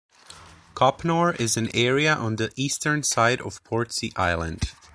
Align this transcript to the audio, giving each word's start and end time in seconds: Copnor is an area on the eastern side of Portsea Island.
Copnor 0.73 1.39
is 1.39 1.57
an 1.57 1.69
area 1.75 2.15
on 2.15 2.37
the 2.37 2.51
eastern 2.55 3.03
side 3.03 3.39
of 3.39 3.63
Portsea 3.63 4.09
Island. 4.15 4.71